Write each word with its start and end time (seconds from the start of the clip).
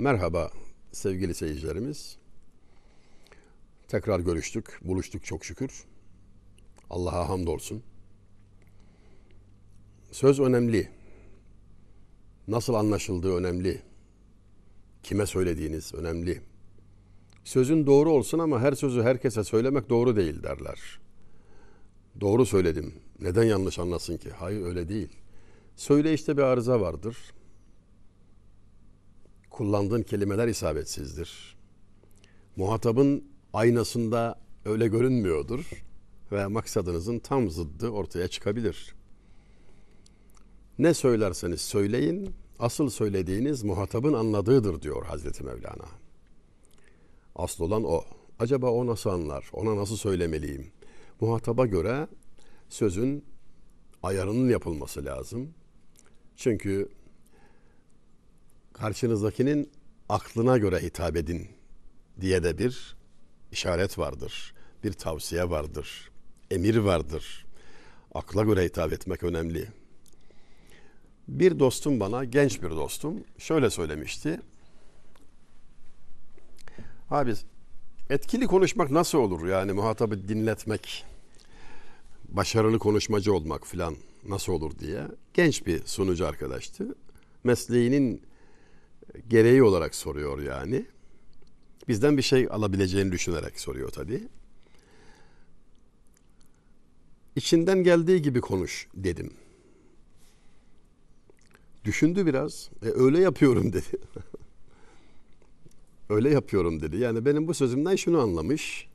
Merhaba 0.00 0.50
sevgili 0.92 1.34
seyircilerimiz. 1.34 2.16
Tekrar 3.88 4.20
görüştük, 4.20 4.78
buluştuk 4.82 5.24
çok 5.24 5.44
şükür. 5.44 5.84
Allah'a 6.90 7.28
hamdolsun. 7.28 7.82
Söz 10.12 10.40
önemli. 10.40 10.88
Nasıl 12.48 12.74
anlaşıldığı 12.74 13.36
önemli. 13.36 13.82
Kime 15.02 15.26
söylediğiniz 15.26 15.94
önemli. 15.94 16.40
Sözün 17.44 17.86
doğru 17.86 18.10
olsun 18.10 18.38
ama 18.38 18.60
her 18.60 18.72
sözü 18.72 19.02
herkese 19.02 19.44
söylemek 19.44 19.88
doğru 19.90 20.16
değil 20.16 20.42
derler. 20.42 21.00
Doğru 22.20 22.46
söyledim. 22.46 22.94
Neden 23.20 23.44
yanlış 23.44 23.78
anlasın 23.78 24.16
ki? 24.16 24.30
Hayır 24.30 24.62
öyle 24.62 24.88
değil. 24.88 25.16
Söyle 25.76 26.14
işte 26.14 26.36
bir 26.36 26.42
arıza 26.42 26.80
vardır 26.80 27.16
kullandığın 29.50 30.02
kelimeler 30.02 30.48
isabetsizdir. 30.48 31.56
Muhatabın 32.56 33.24
aynasında 33.52 34.40
öyle 34.64 34.88
görünmüyordur 34.88 35.70
ve 36.32 36.46
maksadınızın 36.46 37.18
tam 37.18 37.50
zıddı 37.50 37.88
ortaya 37.88 38.28
çıkabilir. 38.28 38.94
Ne 40.78 40.94
söylerseniz 40.94 41.60
söyleyin, 41.60 42.34
asıl 42.58 42.90
söylediğiniz 42.90 43.62
muhatabın 43.62 44.12
anladığıdır 44.12 44.82
diyor 44.82 45.06
Hazreti 45.06 45.44
Mevlana. 45.44 45.88
Asıl 47.36 47.64
olan 47.64 47.84
o. 47.84 48.04
Acaba 48.38 48.70
o 48.70 48.86
nasıl 48.86 49.10
anlar? 49.10 49.50
Ona 49.52 49.76
nasıl 49.76 49.96
söylemeliyim? 49.96 50.72
Muhataba 51.20 51.66
göre 51.66 52.08
sözün 52.68 53.24
ayarının 54.02 54.48
yapılması 54.48 55.04
lazım. 55.04 55.54
Çünkü 56.36 56.88
karşınızdakinin 58.80 59.70
aklına 60.08 60.58
göre 60.58 60.82
hitap 60.82 61.16
edin 61.16 61.48
diye 62.20 62.42
de 62.42 62.58
bir 62.58 62.96
işaret 63.52 63.98
vardır. 63.98 64.54
Bir 64.84 64.92
tavsiye 64.92 65.50
vardır. 65.50 66.10
Emir 66.50 66.76
vardır. 66.76 67.46
Akla 68.14 68.42
göre 68.42 68.64
hitap 68.64 68.92
etmek 68.92 69.22
önemli. 69.22 69.68
Bir 71.28 71.58
dostum 71.58 72.00
bana, 72.00 72.24
genç 72.24 72.62
bir 72.62 72.70
dostum, 72.70 73.24
şöyle 73.38 73.70
söylemişti. 73.70 74.40
Abi 77.10 77.34
etkili 78.10 78.46
konuşmak 78.46 78.90
nasıl 78.90 79.18
olur 79.18 79.48
yani 79.48 79.72
muhatabı 79.72 80.28
dinletmek, 80.28 81.04
başarılı 82.28 82.78
konuşmacı 82.78 83.34
olmak 83.34 83.66
filan 83.66 83.96
nasıl 84.28 84.52
olur 84.52 84.78
diye 84.78 85.02
genç 85.34 85.66
bir 85.66 85.86
sunucu 85.86 86.26
arkadaştı. 86.26 86.94
Mesleğinin 87.44 88.29
gereği 89.28 89.62
olarak 89.62 89.94
soruyor 89.94 90.42
yani. 90.42 90.86
Bizden 91.88 92.16
bir 92.16 92.22
şey 92.22 92.48
alabileceğini 92.50 93.12
düşünerek 93.12 93.60
soruyor 93.60 93.88
tabii. 93.90 94.28
İçinden 97.36 97.82
geldiği 97.82 98.22
gibi 98.22 98.40
konuş 98.40 98.88
dedim. 98.94 99.32
Düşündü 101.84 102.26
biraz. 102.26 102.70
E, 102.82 102.86
öyle 102.88 103.20
yapıyorum 103.20 103.72
dedi. 103.72 103.86
öyle 106.08 106.30
yapıyorum 106.30 106.80
dedi. 106.80 106.96
Yani 106.96 107.24
benim 107.24 107.48
bu 107.48 107.54
sözümden 107.54 107.96
şunu 107.96 108.20
anlamış. 108.20 108.88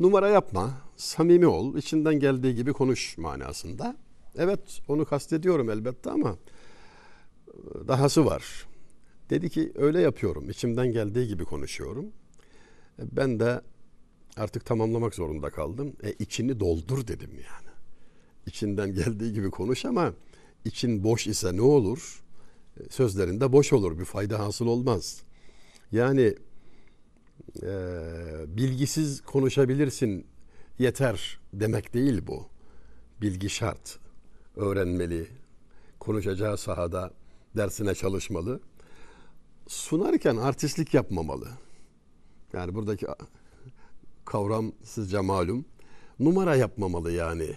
Numara 0.00 0.28
yapma, 0.28 0.70
samimi 0.96 1.46
ol, 1.46 1.76
içinden 1.76 2.14
geldiği 2.14 2.54
gibi 2.54 2.72
konuş 2.72 3.18
manasında. 3.18 3.96
Evet 4.36 4.80
onu 4.88 5.04
kastediyorum 5.04 5.70
elbette 5.70 6.10
ama 6.10 6.36
dahası 7.88 8.26
var. 8.26 8.66
Dedi 9.30 9.50
ki 9.50 9.72
öyle 9.74 10.00
yapıyorum. 10.00 10.50
İçimden 10.50 10.92
geldiği 10.92 11.28
gibi 11.28 11.44
konuşuyorum. 11.44 12.06
Ben 12.98 13.40
de 13.40 13.60
artık 14.36 14.66
tamamlamak 14.66 15.14
zorunda 15.14 15.50
kaldım. 15.50 15.92
E 16.02 16.12
içini 16.12 16.60
doldur 16.60 17.06
dedim 17.06 17.30
yani. 17.30 17.74
İçinden 18.46 18.94
geldiği 18.94 19.32
gibi 19.32 19.50
konuş 19.50 19.84
ama 19.84 20.12
için 20.64 21.04
boş 21.04 21.26
ise 21.26 21.56
ne 21.56 21.62
olur? 21.62 22.22
E, 22.80 22.88
sözlerinde 22.90 23.52
boş 23.52 23.72
olur. 23.72 23.98
Bir 23.98 24.04
fayda 24.04 24.38
hasıl 24.38 24.66
olmaz. 24.66 25.22
Yani 25.92 26.34
e, 27.62 27.68
bilgisiz 28.46 29.20
konuşabilirsin 29.20 30.26
yeter 30.78 31.40
demek 31.52 31.94
değil 31.94 32.26
bu. 32.26 32.46
Bilgi 33.20 33.50
şart. 33.50 33.98
Öğrenmeli. 34.56 35.26
Konuşacağı 35.98 36.58
sahada 36.58 37.10
dersine 37.56 37.94
çalışmalı. 37.94 38.60
Sunarken 39.68 40.36
artistlik 40.36 40.94
yapmamalı. 40.94 41.48
Yani 42.52 42.74
buradaki 42.74 43.06
kavram 44.24 44.72
sizce 44.82 45.20
malum. 45.20 45.64
Numara 46.20 46.56
yapmamalı 46.56 47.12
yani. 47.12 47.50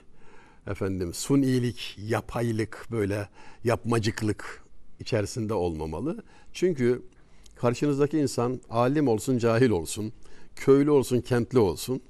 Efendim 0.68 1.13
sunilik, 1.13 1.96
yapaylık, 1.97 2.88
böyle 2.91 3.30
yapmacıklık 3.63 4.63
içerisinde 5.00 5.53
olmamalı. 5.53 6.24
Çünkü 6.53 7.03
karşınızdaki 7.56 8.18
insan 8.18 8.62
alim 8.69 9.07
olsun, 9.07 9.38
cahil 9.38 9.69
olsun, 9.69 10.13
köylü 10.56 10.91
olsun, 10.91 11.22
kentli 11.22 11.59
olsun 11.59 12.02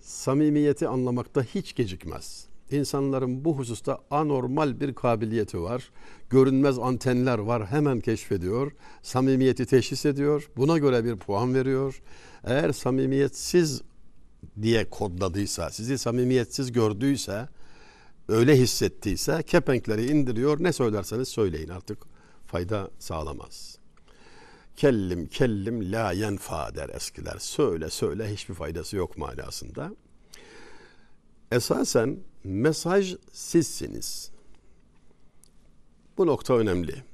samimiyeti 0.00 0.88
anlamakta 0.88 1.42
hiç 1.42 1.74
gecikmez. 1.74 2.49
İnsanların 2.70 3.44
bu 3.44 3.58
hususta 3.58 3.98
anormal 4.10 4.80
bir 4.80 4.94
kabiliyeti 4.94 5.62
var. 5.62 5.90
Görünmez 6.30 6.78
antenler 6.78 7.38
var. 7.38 7.66
Hemen 7.66 8.00
keşfediyor. 8.00 8.72
Samimiyeti 9.02 9.66
teşhis 9.66 10.06
ediyor. 10.06 10.50
Buna 10.56 10.78
göre 10.78 11.04
bir 11.04 11.16
puan 11.16 11.54
veriyor. 11.54 12.02
Eğer 12.44 12.72
samimiyetsiz 12.72 13.82
diye 14.62 14.90
kodladıysa, 14.90 15.70
sizi 15.70 15.98
samimiyetsiz 15.98 16.72
gördüyse, 16.72 17.48
öyle 18.28 18.56
hissettiyse 18.56 19.42
kepenkleri 19.42 20.06
indiriyor. 20.06 20.62
Ne 20.62 20.72
söylerseniz 20.72 21.28
söyleyin 21.28 21.68
artık 21.68 21.98
fayda 22.46 22.90
sağlamaz. 22.98 23.78
Kellim 24.76 25.26
kellim 25.26 25.92
la 25.92 26.12
yenfa 26.12 26.74
der 26.74 26.88
eskiler. 26.88 27.36
Söyle 27.38 27.90
söyle 27.90 28.32
hiçbir 28.32 28.54
faydası 28.54 28.96
yok 28.96 29.18
manasında. 29.18 29.92
Esasen 31.50 32.18
mesaj 32.44 33.16
sizsiniz. 33.32 34.30
Bu 36.18 36.26
nokta 36.26 36.54
önemli. 36.54 37.04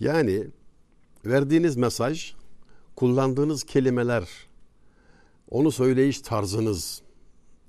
Yani 0.00 0.46
verdiğiniz 1.26 1.76
mesaj, 1.76 2.34
kullandığınız 2.96 3.64
kelimeler, 3.64 4.28
onu 5.50 5.72
söyleyiş 5.72 6.20
tarzınız, 6.20 7.02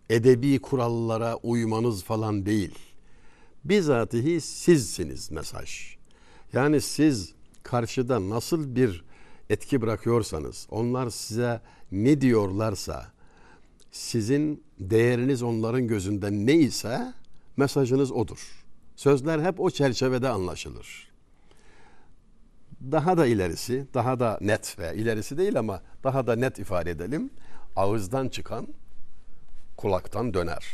edebi 0.09 0.59
kurallara 0.59 1.35
uymanız 1.35 2.03
falan 2.03 2.45
değil. 2.45 2.79
Bizatihi 3.65 4.41
sizsiniz 4.41 5.31
mesaj. 5.31 5.95
Yani 6.53 6.81
siz 6.81 7.33
karşıda 7.63 8.29
nasıl 8.29 8.75
bir 8.75 9.03
etki 9.49 9.81
bırakıyorsanız, 9.81 10.67
onlar 10.69 11.09
size 11.09 11.61
ne 11.91 12.21
diyorlarsa, 12.21 13.11
sizin 13.95 14.63
değeriniz 14.79 15.43
onların 15.43 15.87
gözünde 15.87 16.31
neyse 16.31 17.13
mesajınız 17.57 18.11
odur. 18.11 18.65
Sözler 18.95 19.39
hep 19.39 19.59
o 19.59 19.69
çerçevede 19.69 20.29
anlaşılır. 20.29 21.11
Daha 22.91 23.17
da 23.17 23.25
ilerisi, 23.25 23.87
daha 23.93 24.19
da 24.19 24.37
net 24.41 24.79
ve 24.79 24.95
ilerisi 24.95 25.37
değil 25.37 25.59
ama 25.59 25.81
daha 26.03 26.27
da 26.27 26.35
net 26.35 26.59
ifade 26.59 26.91
edelim. 26.91 27.29
Ağızdan 27.75 28.29
çıkan 28.29 28.67
kulaktan 29.77 30.33
döner. 30.33 30.65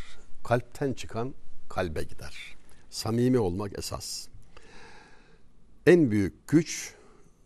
Kalpten 0.43 0.93
çıkan 0.93 1.33
kalbe 1.69 2.03
gider. 2.03 2.55
Samimi 2.89 3.39
olmak 3.39 3.79
esas. 3.79 4.27
En 5.85 6.11
büyük 6.11 6.47
güç 6.47 6.93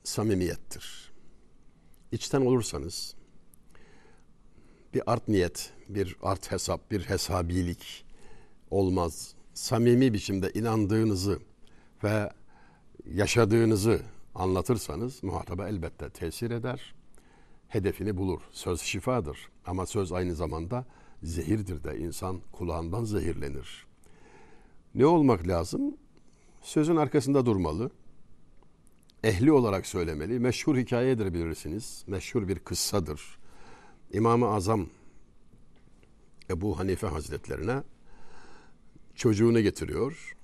samimiyettir. 0.03 1.11
İçten 2.11 2.41
olursanız, 2.41 3.15
bir 4.95 5.03
art 5.05 5.27
niyet, 5.27 5.73
bir 5.89 6.17
art 6.21 6.51
hesap, 6.51 6.91
bir 6.91 7.01
hesabilik 7.01 8.05
olmaz. 8.71 9.33
Samimi 9.53 10.13
biçimde 10.13 10.51
inandığınızı 10.51 11.39
ve 12.03 12.29
yaşadığınızı 13.13 14.01
anlatırsanız 14.35 15.23
muhataba 15.23 15.69
elbette 15.69 16.09
tesir 16.09 16.51
eder. 16.51 16.95
Hedefini 17.67 18.17
bulur. 18.17 18.41
Söz 18.51 18.81
şifadır 18.81 19.49
ama 19.65 19.85
söz 19.85 20.11
aynı 20.11 20.35
zamanda 20.35 20.85
zehirdir 21.23 21.83
de 21.83 21.97
insan 21.97 22.41
kulağından 22.51 23.03
zehirlenir. 23.03 23.85
Ne 24.95 25.05
olmak 25.05 25.47
lazım? 25.47 25.97
Sözün 26.61 26.95
arkasında 26.95 27.45
durmalı. 27.45 27.91
Ehli 29.23 29.51
olarak 29.51 29.85
söylemeli. 29.85 30.39
Meşhur 30.39 30.77
hikayedir 30.77 31.33
bilirsiniz. 31.33 32.03
Meşhur 32.07 32.47
bir 32.47 32.59
kıssadır. 32.59 33.37
İmam-ı 34.15 34.47
Azam 34.47 34.87
Ebu 36.49 36.79
Hanife 36.79 37.07
Hazretlerine 37.07 37.83
çocuğunu 39.15 39.61
getiriyor. 39.61 40.35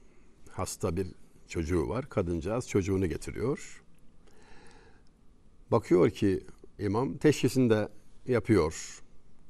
Hasta 0.50 0.98
bir 0.98 1.08
çocuğu 1.48 1.90
var. 1.90 2.10
Kadıncağız 2.10 2.68
çocuğunu 2.68 3.08
getiriyor. 3.08 3.84
Bakıyor 5.72 6.10
ki 6.10 6.44
imam 6.80 7.18
teşhisinde 7.18 7.90
yapıyor. 8.28 9.02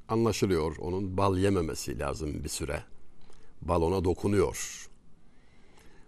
Anlaşılıyor 0.08 0.76
onun 0.76 1.16
bal 1.16 1.38
yememesi 1.38 1.98
lazım 1.98 2.44
bir 2.44 2.48
süre. 2.48 2.84
Balona 3.62 4.04
dokunuyor. 4.04 4.88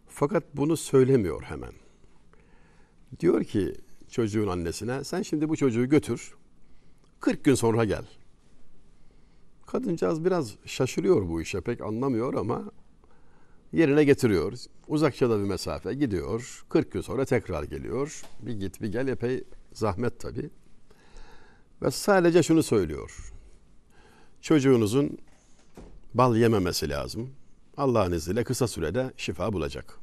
Fakat 0.08 0.56
bunu 0.56 0.76
söylemiyor 0.76 1.42
hemen. 1.42 1.72
Diyor 3.20 3.44
ki 3.44 3.74
çocuğun 4.10 4.48
annesine 4.48 5.04
sen 5.04 5.22
şimdi 5.22 5.48
bu 5.48 5.56
çocuğu 5.56 5.88
götür. 5.88 6.34
40 7.24 7.44
gün 7.44 7.54
sonra 7.54 7.84
gel. 7.84 8.04
Kadıncağız 9.66 10.24
biraz 10.24 10.54
şaşırıyor 10.66 11.28
bu 11.28 11.42
işe 11.42 11.60
pek 11.60 11.80
anlamıyor 11.80 12.34
ama 12.34 12.64
yerine 13.72 14.04
getiriyor. 14.04 14.52
Uzakça 14.88 15.30
da 15.30 15.38
bir 15.38 15.44
mesafe 15.44 15.94
gidiyor. 15.94 16.64
40 16.68 16.92
gün 16.92 17.00
sonra 17.00 17.24
tekrar 17.24 17.62
geliyor. 17.62 18.22
Bir 18.42 18.52
git 18.52 18.82
bir 18.82 18.92
gel 18.92 19.08
epey 19.08 19.44
zahmet 19.72 20.20
tabii. 20.20 20.50
Ve 21.82 21.90
sadece 21.90 22.42
şunu 22.42 22.62
söylüyor. 22.62 23.32
Çocuğunuzun 24.40 25.18
bal 26.14 26.36
yememesi 26.36 26.88
lazım. 26.88 27.30
Allah'ın 27.76 28.12
izniyle 28.12 28.44
kısa 28.44 28.68
sürede 28.68 29.12
şifa 29.16 29.52
bulacak. 29.52 29.98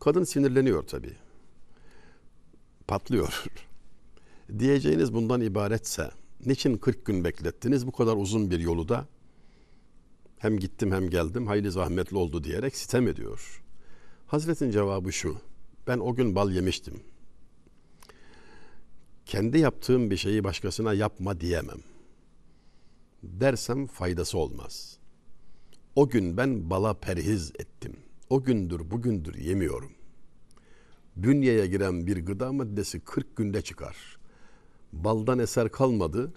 Kadın 0.00 0.24
sinirleniyor 0.24 0.82
tabii. 0.82 1.16
Patlıyor. 2.88 3.44
Diyeceğiniz 4.58 5.14
bundan 5.14 5.40
ibaretse 5.40 6.10
niçin 6.46 6.76
40 6.76 7.04
gün 7.04 7.24
beklettiniz 7.24 7.86
bu 7.86 7.92
kadar 7.92 8.16
uzun 8.16 8.50
bir 8.50 8.58
yolu 8.58 8.88
da 8.88 9.06
hem 10.38 10.58
gittim 10.58 10.92
hem 10.92 11.10
geldim 11.10 11.46
hayli 11.46 11.70
zahmetli 11.70 12.16
oldu 12.16 12.44
diyerek 12.44 12.76
sitem 12.76 13.08
ediyor. 13.08 13.62
Hazretin 14.26 14.70
cevabı 14.70 15.12
şu. 15.12 15.36
Ben 15.86 15.98
o 15.98 16.14
gün 16.14 16.34
bal 16.34 16.52
yemiştim. 16.52 17.00
Kendi 19.26 19.58
yaptığım 19.58 20.10
bir 20.10 20.16
şeyi 20.16 20.44
başkasına 20.44 20.94
yapma 20.94 21.40
diyemem. 21.40 21.80
Dersem 23.22 23.86
faydası 23.86 24.38
olmaz. 24.38 24.98
O 25.96 26.08
gün 26.08 26.36
ben 26.36 26.70
bala 26.70 26.94
perhiz 26.94 27.52
ettim. 27.58 27.96
O 28.30 28.42
gündür 28.42 28.90
bugündür 28.90 29.34
yemiyorum. 29.34 29.92
Bünyeye 31.16 31.66
giren 31.66 32.06
bir 32.06 32.26
gıda 32.26 32.52
maddesi 32.52 33.00
40 33.00 33.36
günde 33.36 33.62
çıkar. 33.62 34.21
Baldan 34.92 35.38
eser 35.38 35.68
kalmadı 35.72 36.32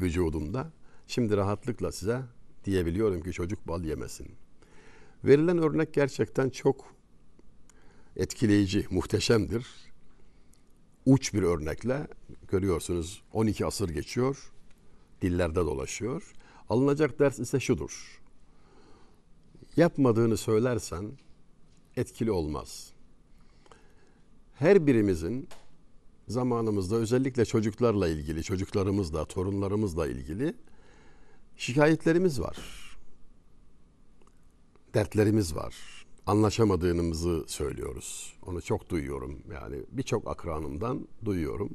vücudumda. 0.00 0.70
Şimdi 1.06 1.36
rahatlıkla 1.36 1.92
size 1.92 2.22
diyebiliyorum 2.64 3.22
ki 3.22 3.32
çocuk 3.32 3.68
bal 3.68 3.84
yemesin. 3.84 4.28
Verilen 5.24 5.58
örnek 5.58 5.94
gerçekten 5.94 6.50
çok 6.50 6.94
etkileyici, 8.16 8.86
muhteşemdir. 8.90 9.66
Uç 11.06 11.34
bir 11.34 11.42
örnekle 11.42 12.06
görüyorsunuz 12.48 13.22
12 13.32 13.66
asır 13.66 13.88
geçiyor, 13.88 14.52
dillerde 15.22 15.60
dolaşıyor. 15.60 16.32
Alınacak 16.68 17.18
ders 17.18 17.38
ise 17.38 17.60
şudur. 17.60 18.20
Yapmadığını 19.76 20.36
söylersen 20.36 21.12
etkili 21.96 22.30
olmaz. 22.30 22.92
Her 24.54 24.86
birimizin 24.86 25.48
zamanımızda 26.30 26.96
özellikle 26.96 27.44
çocuklarla 27.44 28.08
ilgili, 28.08 28.42
çocuklarımızla, 28.42 29.24
torunlarımızla 29.24 30.06
ilgili 30.06 30.54
şikayetlerimiz 31.56 32.40
var. 32.40 32.56
Dertlerimiz 34.94 35.56
var. 35.56 35.74
Anlaşamadığımızı 36.26 37.44
söylüyoruz. 37.46 38.34
Onu 38.46 38.62
çok 38.62 38.90
duyuyorum. 38.90 39.42
Yani 39.52 39.76
birçok 39.90 40.28
akranımdan 40.28 41.08
duyuyorum. 41.24 41.70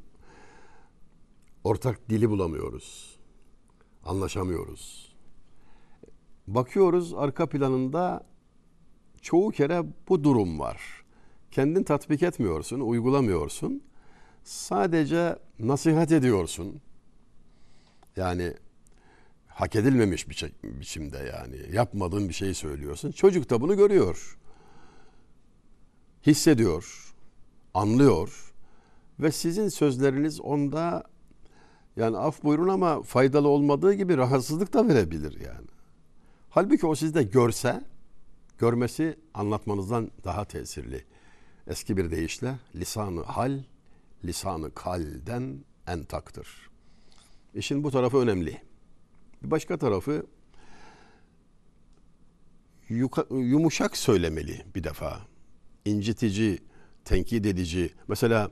Ortak 1.64 2.10
dili 2.10 2.30
bulamıyoruz. 2.30 3.16
Anlaşamıyoruz. 4.04 5.14
Bakıyoruz 6.46 7.14
arka 7.14 7.48
planında 7.48 8.26
çoğu 9.22 9.50
kere 9.50 9.84
bu 10.08 10.24
durum 10.24 10.58
var. 10.58 11.04
Kendin 11.50 11.82
tatbik 11.82 12.22
etmiyorsun, 12.22 12.80
uygulamıyorsun. 12.80 13.82
Sadece 14.46 15.38
nasihat 15.58 16.12
ediyorsun. 16.12 16.80
Yani 18.16 18.54
hak 19.46 19.76
edilmemiş 19.76 20.28
bir 20.28 20.52
biçimde 20.62 21.18
yani 21.18 21.74
yapmadığın 21.76 22.28
bir 22.28 22.34
şeyi 22.34 22.54
söylüyorsun. 22.54 23.12
Çocuk 23.12 23.50
da 23.50 23.60
bunu 23.60 23.76
görüyor. 23.76 24.38
Hissediyor, 26.26 27.14
anlıyor 27.74 28.54
ve 29.20 29.32
sizin 29.32 29.68
sözleriniz 29.68 30.40
onda 30.40 31.04
yani 31.96 32.16
af 32.16 32.42
buyurun 32.42 32.68
ama 32.68 33.02
faydalı 33.02 33.48
olmadığı 33.48 33.92
gibi 33.94 34.16
rahatsızlık 34.16 34.72
da 34.72 34.88
verebilir 34.88 35.40
yani. 35.40 35.68
Halbuki 36.50 36.86
o 36.86 36.94
sizde 36.94 37.22
görse, 37.22 37.84
görmesi 38.58 39.18
anlatmanızdan 39.34 40.10
daha 40.24 40.44
tesirli. 40.44 41.04
Eski 41.66 41.96
bir 41.96 42.10
deyişle 42.10 42.54
lisanı 42.74 43.22
hal, 43.22 43.58
lisanı 44.24 44.74
kalden 44.74 45.64
entaktır. 45.86 46.70
İşin 47.54 47.84
bu 47.84 47.90
tarafı 47.90 48.16
önemli. 48.16 48.62
Bir 49.42 49.50
başka 49.50 49.78
tarafı 49.78 50.26
yumuşak 53.30 53.96
söylemeli 53.96 54.64
bir 54.74 54.84
defa. 54.84 55.20
İncitici, 55.84 56.58
tenkit 57.04 57.46
edici. 57.46 57.90
Mesela 58.08 58.50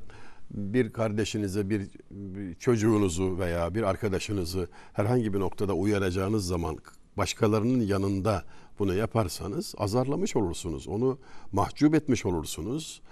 bir 0.50 0.92
kardeşinize, 0.92 1.70
bir, 1.70 1.90
bir 2.10 2.54
çocuğunuzu 2.54 3.38
veya 3.38 3.74
bir 3.74 3.82
arkadaşınızı 3.82 4.68
herhangi 4.92 5.34
bir 5.34 5.40
noktada 5.40 5.74
uyaracağınız 5.74 6.46
zaman 6.46 6.78
başkalarının 7.16 7.80
yanında 7.80 8.44
bunu 8.78 8.94
yaparsanız 8.94 9.74
azarlamış 9.78 10.36
olursunuz. 10.36 10.88
Onu 10.88 11.18
mahcup 11.52 11.94
etmiş 11.94 12.26
olursunuz. 12.26 13.02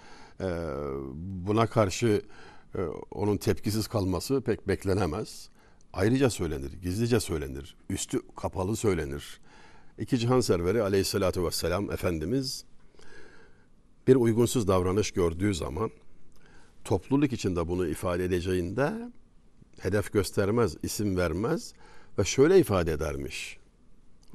Ee, 0.40 0.44
buna 1.14 1.66
karşı 1.66 2.22
e, 2.74 2.82
onun 3.10 3.36
tepkisiz 3.36 3.88
kalması 3.88 4.40
pek 4.40 4.68
beklenemez. 4.68 5.48
Ayrıca 5.92 6.30
söylenir, 6.30 6.72
gizlice 6.72 7.20
söylenir, 7.20 7.76
üstü 7.90 8.20
kapalı 8.36 8.76
söylenir. 8.76 9.40
İki 9.98 10.18
cihan 10.18 10.40
serveri 10.40 10.82
aleyhissalatü 10.82 11.44
vesselam 11.44 11.90
Efendimiz 11.90 12.64
bir 14.06 14.16
uygunsuz 14.16 14.68
davranış 14.68 15.10
gördüğü 15.10 15.54
zaman 15.54 15.90
topluluk 16.84 17.32
içinde 17.32 17.68
bunu 17.68 17.88
ifade 17.88 18.24
edeceğinde 18.24 19.12
hedef 19.78 20.12
göstermez, 20.12 20.76
isim 20.82 21.16
vermez 21.16 21.72
ve 22.18 22.24
şöyle 22.24 22.58
ifade 22.58 22.92
edermiş 22.92 23.58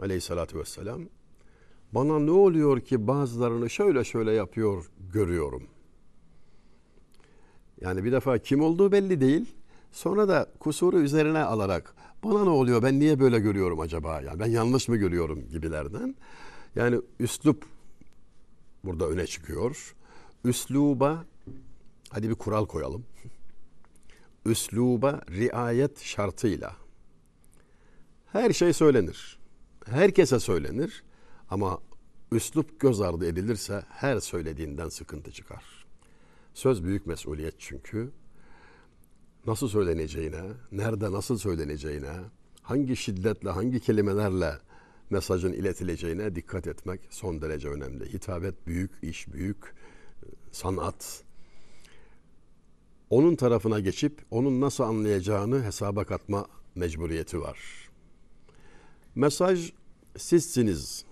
aleyhissalatü 0.01 0.59
vesselam. 0.59 1.01
Bana 1.91 2.19
ne 2.19 2.31
oluyor 2.31 2.79
ki 2.79 3.07
bazılarını 3.07 3.69
şöyle 3.69 4.03
şöyle 4.03 4.31
yapıyor 4.31 4.91
görüyorum. 5.13 5.63
Yani 7.81 8.03
bir 8.03 8.11
defa 8.11 8.37
kim 8.37 8.61
olduğu 8.61 8.91
belli 8.91 9.21
değil. 9.21 9.45
Sonra 9.91 10.27
da 10.27 10.51
kusuru 10.59 10.99
üzerine 10.99 11.39
alarak 11.39 11.95
bana 12.23 12.43
ne 12.43 12.49
oluyor 12.49 12.83
ben 12.83 12.99
niye 12.99 13.19
böyle 13.19 13.39
görüyorum 13.39 13.79
acaba? 13.79 14.21
Yani 14.21 14.39
ben 14.39 14.47
yanlış 14.47 14.87
mı 14.87 14.97
görüyorum 14.97 15.49
gibilerden. 15.51 16.15
Yani 16.75 17.01
üslup 17.19 17.65
burada 18.83 19.07
öne 19.09 19.27
çıkıyor. 19.27 19.95
Üsluba 20.43 21.25
hadi 22.09 22.29
bir 22.29 22.35
kural 22.35 22.65
koyalım. 22.65 23.05
Üsluba 24.45 25.21
riayet 25.29 25.99
şartıyla 26.01 26.75
her 28.25 28.53
şey 28.53 28.73
söylenir. 28.73 29.39
Herkese 29.85 30.39
söylenir 30.39 31.03
ama 31.49 31.79
üslup 32.31 32.79
göz 32.79 33.01
ardı 33.01 33.25
edilirse 33.27 33.83
her 33.89 34.19
söylediğinden 34.19 34.89
sıkıntı 34.89 35.31
çıkar. 35.31 35.76
Söz 36.57 36.83
büyük 36.83 37.05
mesuliyet 37.05 37.55
çünkü 37.57 38.11
nasıl 39.47 39.67
söyleneceğine, 39.67 40.41
nerede 40.71 41.11
nasıl 41.11 41.37
söyleneceğine, 41.37 42.13
hangi 42.61 42.95
şiddetle, 42.95 43.49
hangi 43.49 43.79
kelimelerle 43.79 44.53
mesajın 45.09 45.53
iletileceğine 45.53 46.35
dikkat 46.35 46.67
etmek 46.67 47.01
son 47.09 47.41
derece 47.41 47.69
önemli. 47.69 48.13
Hitabet 48.13 48.67
büyük, 48.67 48.91
iş 49.01 49.33
büyük, 49.33 49.75
sanat. 50.51 51.23
Onun 53.09 53.35
tarafına 53.35 53.79
geçip 53.79 54.25
onun 54.31 54.61
nasıl 54.61 54.83
anlayacağını 54.83 55.63
hesaba 55.63 56.05
katma 56.05 56.47
mecburiyeti 56.75 57.41
var. 57.41 57.89
Mesaj 59.15 59.71
sizsiniz 60.17 61.05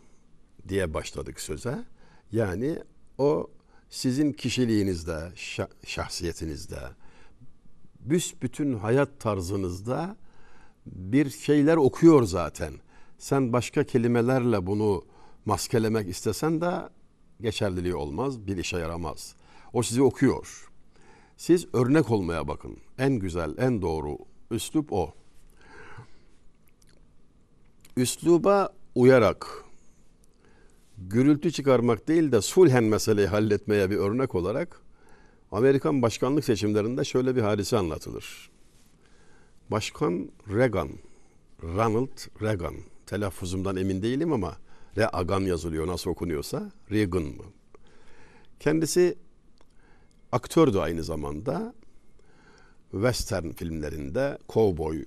diye 0.68 0.94
başladık 0.94 1.40
söze. 1.40 1.86
Yani 2.32 2.84
o 3.18 3.50
sizin 3.90 4.32
kişiliğinizde, 4.32 5.32
şahsiyetinizde, 5.86 6.80
büsbütün 8.00 8.74
hayat 8.74 9.20
tarzınızda 9.20 10.18
bir 10.86 11.30
şeyler 11.30 11.78
okuyor 11.78 12.24
zaten. 12.24 12.74
Sen 13.18 13.54
başka 13.54 13.84
kelimelerle 13.84 14.68
bunu 14.68 15.06
maskelemek 15.46 16.10
istesen 16.10 16.62
de 16.62 16.90
geçerliliği 17.42 17.96
olmaz, 17.96 18.48
bir 18.48 18.58
işe 18.58 18.78
yaramaz. 18.78 19.36
O 19.74 19.84
sizi 19.84 20.02
okuyor. 20.02 20.70
Siz 21.38 21.68
örnek 21.74 22.12
olmaya 22.12 22.48
bakın. 22.48 22.78
En 22.98 23.14
güzel, 23.14 23.56
en 23.58 23.82
doğru 23.82 24.18
üslup 24.52 24.94
o. 24.94 25.14
Üsluba 27.98 28.70
uyarak 28.96 29.65
gürültü 30.98 31.52
çıkarmak 31.52 32.08
değil 32.08 32.32
de 32.32 32.42
sulhen 32.42 32.84
meseleyi 32.84 33.28
halletmeye 33.28 33.90
bir 33.90 33.98
örnek 33.98 34.36
olarak 34.36 34.82
Amerikan 35.52 36.02
başkanlık 36.02 36.46
seçimlerinde 36.46 37.04
şöyle 37.04 37.36
bir 37.36 37.42
hadise 37.42 37.78
anlatılır. 37.78 38.50
Başkan 39.72 40.32
Reagan, 40.54 40.90
Ronald 41.64 42.42
Reagan, 42.42 42.76
telaffuzumdan 43.06 43.76
emin 43.76 44.02
değilim 44.02 44.34
ama 44.34 44.58
Reagan 44.98 45.42
yazılıyor 45.42 45.88
nasıl 45.88 46.10
okunuyorsa, 46.12 46.72
Reagan 46.92 47.24
mı? 47.24 47.44
Kendisi 48.60 49.18
aktördü 50.32 50.78
aynı 50.78 51.04
zamanda. 51.04 51.74
Western 52.92 53.50
filmlerinde 53.52 54.38
kovboy 54.48 55.06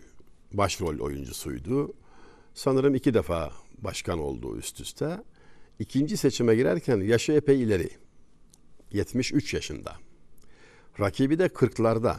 başrol 0.52 0.98
oyuncusuydu. 0.98 1.92
Sanırım 2.54 2.94
iki 2.94 3.14
defa 3.14 3.52
başkan 3.78 4.18
oldu 4.18 4.56
üst 4.56 4.80
üste. 4.80 5.22
İkinci 5.78 6.16
seçime 6.16 6.54
girerken 6.54 7.00
yaşı 7.00 7.32
epey 7.32 7.62
ileri. 7.62 7.90
73 8.92 9.54
yaşında. 9.54 9.96
Rakibi 11.00 11.38
de 11.38 11.46
40'larda. 11.46 12.16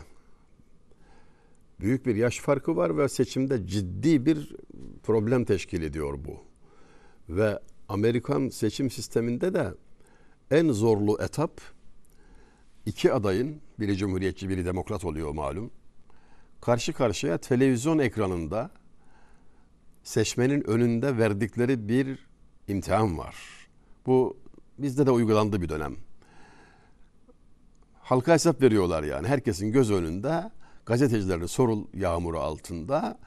Büyük 1.80 2.06
bir 2.06 2.16
yaş 2.16 2.40
farkı 2.40 2.76
var 2.76 2.98
ve 2.98 3.10
seçimde 3.10 3.68
ciddi 3.68 4.26
bir 4.26 4.56
problem 5.04 5.46
teşkil 5.46 5.82
ediyor 5.82 6.20
bu. 6.26 6.44
Ve 7.30 7.60
Amerikan 7.90 8.50
seçim 8.50 8.92
sisteminde 8.92 9.54
de 9.54 9.74
en 10.52 10.72
zorlu 10.72 11.22
etap 11.22 11.62
iki 12.86 13.14
adayın, 13.14 13.62
biri 13.80 13.98
cumhuriyetçi 13.98 14.50
biri 14.50 14.66
demokrat 14.66 15.06
oluyor 15.06 15.32
malum. 15.32 15.72
Karşı 16.62 16.94
karşıya 16.94 17.38
televizyon 17.38 18.00
ekranında 18.00 18.72
seçmenin 20.04 20.70
önünde 20.70 21.18
verdikleri 21.18 21.90
bir 21.90 22.29
imtihan 22.70 23.18
var. 23.18 23.36
Bu 24.06 24.38
bizde 24.78 25.06
de 25.06 25.12
uygulandı 25.12 25.62
bir 25.62 25.70
dönem. 25.70 25.96
Halka 28.00 28.34
hesap 28.34 28.62
veriyorlar 28.62 29.04
yani. 29.04 29.28
Herkesin 29.28 29.72
göz 29.72 29.92
önünde 29.92 30.52
gazetecilerin 30.86 31.46
sorul 31.46 31.86
yağmuru 31.94 32.40
altında 32.40 33.20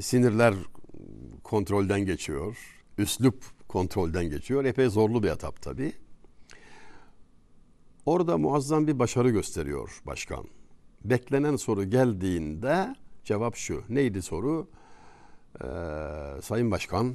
sinirler 0.00 0.54
kontrolden 1.44 2.00
geçiyor. 2.00 2.56
Üslup 2.98 3.44
kontrolden 3.68 4.24
geçiyor. 4.24 4.64
Epey 4.64 4.88
zorlu 4.88 5.22
bir 5.22 5.28
etap 5.28 5.62
tabii. 5.62 5.92
Orada 8.06 8.38
muazzam 8.38 8.86
bir 8.86 8.98
başarı 8.98 9.30
gösteriyor 9.30 10.02
başkan. 10.06 10.44
Beklenen 11.04 11.56
soru 11.56 11.84
geldiğinde 11.84 12.96
cevap 13.24 13.56
şu. 13.56 13.82
Neydi 13.88 14.22
soru? 14.22 14.68
Ee, 15.60 15.66
Sayın 16.42 16.70
Başkan, 16.70 17.14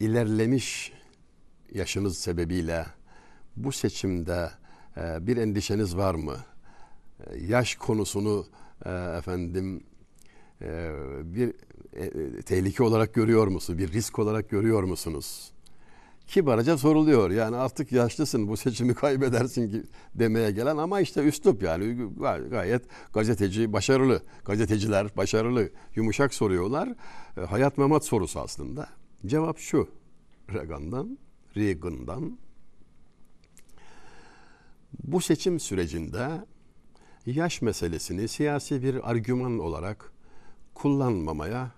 ilerlemiş 0.00 0.92
yaşınız 1.74 2.18
sebebiyle 2.18 2.86
bu 3.56 3.72
seçimde 3.72 4.50
e, 4.96 5.26
bir 5.26 5.36
endişeniz 5.36 5.96
var 5.96 6.14
mı? 6.14 6.36
E, 7.26 7.38
yaş 7.38 7.74
konusunu 7.74 8.46
e, 8.84 8.90
efendim 8.90 9.84
bir 11.22 11.52
tehlike 12.42 12.82
olarak 12.82 13.14
görüyor 13.14 13.46
musunuz? 13.46 13.78
Bir 13.78 13.92
risk 13.92 14.18
olarak 14.18 14.50
görüyor 14.50 14.82
musunuz? 14.82 15.52
kibarca 16.30 16.78
soruluyor. 16.78 17.30
Yani 17.30 17.56
artık 17.56 17.92
yaşlısın 17.92 18.48
bu 18.48 18.56
seçimi 18.56 18.94
kaybedersin 19.04 19.70
ki 19.70 19.82
demeye 20.14 20.50
gelen 20.50 20.76
ama 20.76 21.00
işte 21.00 21.22
üslup 21.22 21.62
yani 21.62 22.08
gayet 22.50 22.82
gazeteci 23.14 23.72
başarılı. 23.72 24.22
Gazeteciler 24.44 25.16
başarılı. 25.16 25.68
Yumuşak 25.94 26.34
soruyorlar. 26.34 26.88
Hayat 27.48 27.78
memat 27.78 28.04
sorusu 28.04 28.40
aslında. 28.40 28.99
Cevap 29.26 29.58
şu. 29.58 29.88
Reagan'dan, 30.52 31.18
Reagan'dan 31.56 32.38
bu 35.04 35.20
seçim 35.20 35.60
sürecinde 35.60 36.46
yaş 37.26 37.62
meselesini 37.62 38.28
siyasi 38.28 38.82
bir 38.82 39.10
argüman 39.10 39.58
olarak 39.58 40.12
kullanmamaya 40.74 41.70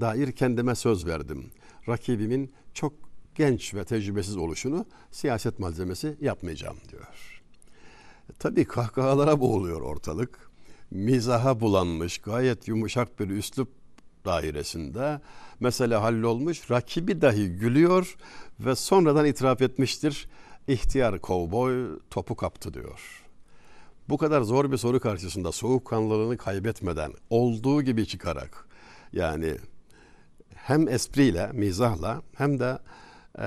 dair 0.00 0.32
kendime 0.32 0.74
söz 0.74 1.06
verdim. 1.06 1.50
Rakibimin 1.88 2.52
çok 2.74 2.92
genç 3.34 3.74
ve 3.74 3.84
tecrübesiz 3.84 4.36
oluşunu 4.36 4.86
siyaset 5.10 5.58
malzemesi 5.58 6.16
yapmayacağım 6.20 6.76
diyor. 6.88 7.42
Tabii 8.38 8.64
kahkahalara 8.64 9.40
boğuluyor 9.40 9.80
ortalık. 9.80 10.50
Mizaha 10.90 11.60
bulanmış 11.60 12.18
gayet 12.18 12.68
yumuşak 12.68 13.20
bir 13.20 13.28
üslup 13.30 13.68
dairesinde 14.24 15.20
mesele 15.62 15.96
hallolmuş. 15.96 16.70
Rakibi 16.70 17.20
dahi 17.20 17.48
gülüyor 17.48 18.16
ve 18.60 18.74
sonradan 18.74 19.26
itiraf 19.26 19.62
etmiştir. 19.62 20.28
İhtiyar 20.68 21.18
kovboy 21.18 21.98
topu 22.10 22.36
kaptı 22.36 22.74
diyor. 22.74 23.22
Bu 24.08 24.18
kadar 24.18 24.42
zor 24.42 24.72
bir 24.72 24.76
soru 24.76 25.00
karşısında 25.00 25.52
soğukkanlılığını 25.52 26.36
kaybetmeden 26.36 27.12
olduğu 27.30 27.82
gibi 27.82 28.06
çıkarak 28.06 28.68
yani 29.12 29.56
hem 30.54 30.88
espriyle, 30.88 31.50
mizahla 31.52 32.22
hem 32.36 32.58
de 32.58 32.78
e, 33.38 33.46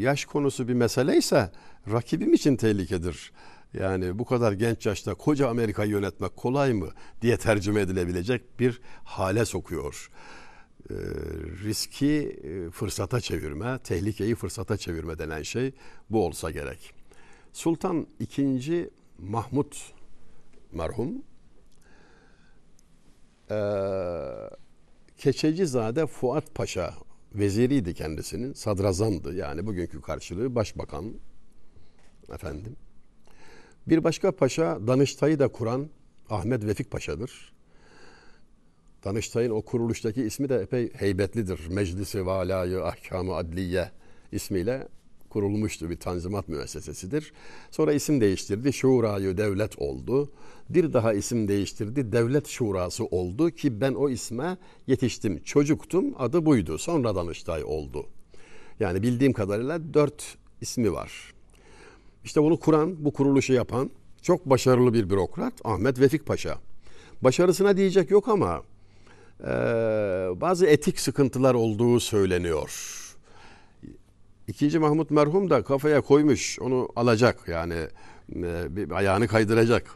yaş 0.00 0.24
konusu 0.24 0.68
bir 0.68 0.74
meseleyse 0.74 1.50
rakibim 1.92 2.32
için 2.32 2.56
tehlikedir. 2.56 3.32
Yani 3.74 4.18
bu 4.18 4.24
kadar 4.24 4.52
genç 4.52 4.86
yaşta 4.86 5.14
koca 5.14 5.48
Amerika'yı 5.48 5.90
yönetmek 5.90 6.36
kolay 6.36 6.72
mı 6.72 6.88
diye 7.22 7.36
tercüme 7.36 7.80
edilebilecek 7.80 8.60
bir 8.60 8.80
hale 9.04 9.44
sokuyor. 9.44 10.10
E, 10.90 10.94
riski 11.64 12.40
e, 12.44 12.70
fırsata 12.70 13.20
çevirme, 13.20 13.78
tehlikeyi 13.78 14.34
fırsata 14.34 14.76
çevirme 14.76 15.18
denen 15.18 15.42
şey 15.42 15.72
bu 16.10 16.26
olsa 16.26 16.50
gerek. 16.50 16.94
Sultan 17.52 18.06
II. 18.38 18.90
Mahmut 19.18 19.92
merhum 20.72 21.22
e, 23.50 23.58
Keçecizade 25.16 26.06
Fuat 26.06 26.54
Paşa 26.54 26.94
veziriydi 27.34 27.94
kendisinin. 27.94 28.52
Sadrazamdı 28.52 29.34
yani 29.34 29.66
bugünkü 29.66 30.00
karşılığı 30.00 30.54
başbakan 30.54 31.14
efendim. 32.34 32.76
Bir 33.86 34.04
başka 34.04 34.32
paşa 34.32 34.86
Danıştay'ı 34.86 35.38
da 35.38 35.48
kuran 35.48 35.88
Ahmet 36.30 36.66
Vefik 36.66 36.90
Paşa'dır. 36.90 37.51
Danıştay'ın 39.04 39.50
o 39.50 39.62
kuruluştaki 39.62 40.22
ismi 40.22 40.48
de 40.48 40.56
epey 40.56 40.92
heybetlidir. 40.94 41.60
Meclisi 41.68 42.26
Valayı 42.26 42.84
Ahkamı 42.84 43.34
Adliye 43.34 43.90
ismiyle 44.32 44.88
kurulmuştu 45.30 45.90
bir 45.90 45.96
tanzimat 45.96 46.48
müessesesidir. 46.48 47.32
Sonra 47.70 47.92
isim 47.92 48.20
değiştirdi. 48.20 48.72
Şurayı 48.72 49.36
devlet 49.36 49.78
oldu. 49.78 50.32
Bir 50.68 50.92
daha 50.92 51.12
isim 51.12 51.48
değiştirdi. 51.48 52.12
Devlet 52.12 52.46
şurası 52.46 53.04
oldu 53.04 53.50
ki 53.50 53.80
ben 53.80 53.94
o 53.94 54.08
isme 54.10 54.56
yetiştim. 54.86 55.42
Çocuktum 55.44 56.14
adı 56.18 56.46
buydu. 56.46 56.78
Sonra 56.78 57.16
Danıştay 57.16 57.64
oldu. 57.64 58.06
Yani 58.80 59.02
bildiğim 59.02 59.32
kadarıyla 59.32 59.94
dört 59.94 60.36
ismi 60.60 60.92
var. 60.92 61.34
İşte 62.24 62.42
bunu 62.42 62.58
kuran, 62.58 63.04
bu 63.04 63.12
kuruluşu 63.12 63.52
yapan 63.52 63.90
çok 64.22 64.46
başarılı 64.46 64.94
bir 64.94 65.10
bürokrat 65.10 65.54
Ahmet 65.64 66.00
Vefik 66.00 66.26
Paşa. 66.26 66.58
Başarısına 67.22 67.76
diyecek 67.76 68.10
yok 68.10 68.28
ama 68.28 68.62
e, 69.42 69.50
bazı 70.40 70.66
etik 70.66 71.00
sıkıntılar 71.00 71.54
olduğu 71.54 72.00
söyleniyor 72.00 72.98
İkinci 74.48 74.78
Mahmut 74.78 75.10
merhum 75.10 75.50
da 75.50 75.62
kafaya 75.62 76.00
koymuş 76.00 76.58
onu 76.60 76.88
alacak 76.96 77.48
yani 77.48 77.88
e, 78.36 78.76
bir 78.76 78.90
ayağını 78.90 79.28
kaydıracak 79.28 79.90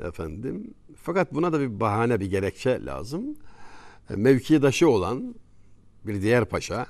efendim. 0.00 0.74
Fakat 0.96 1.34
buna 1.34 1.52
da 1.52 1.60
bir 1.60 1.80
bahane 1.80 2.20
bir 2.20 2.30
gerekçe 2.30 2.84
lazım. 2.84 3.36
E, 4.10 4.16
mevkidaşı 4.16 4.88
olan 4.88 5.34
bir 6.04 6.22
diğer 6.22 6.44
paşa 6.44 6.86